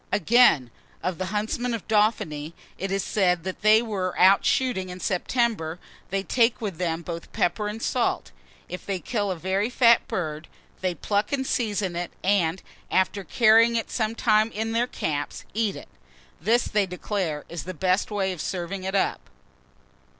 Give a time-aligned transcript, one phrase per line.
[0.11, 0.71] Again,
[1.03, 4.99] of the huntsmen of Dauphiny it is said, that when they are out shooting in
[4.99, 5.77] September,
[6.09, 8.31] they take with them both pepper and salt.
[8.67, 10.47] If they kill a very fat bird,
[10.79, 15.75] they pluck and season it, and, after carrying it some time in their caps, eat
[15.75, 15.89] it.
[16.41, 19.29] This, they declare, is the best way of serving it up.